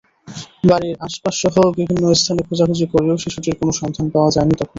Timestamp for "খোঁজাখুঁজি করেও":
2.47-3.21